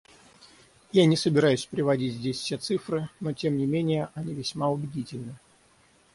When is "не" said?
1.05-1.15, 3.57-3.67